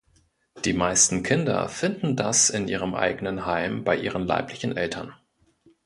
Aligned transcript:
Die 0.65 0.73
meisten 0.73 1.21
Kinder 1.21 1.69
finden 1.69 2.15
das 2.15 2.49
in 2.49 2.67
ihrem 2.67 2.95
eigenen 2.95 3.45
Heim 3.45 3.83
bei 3.83 3.95
ihren 3.95 4.25
leiblichen 4.25 4.75
Eltern. 4.75 5.13